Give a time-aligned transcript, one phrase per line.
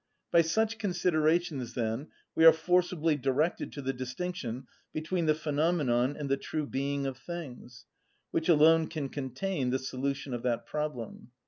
[0.31, 6.27] By such considerations, then, we are forcibly directed to the distinction between the phenomenon and
[6.27, 7.85] the true being of things,
[8.31, 11.29] which alone can contain the solution of that problem.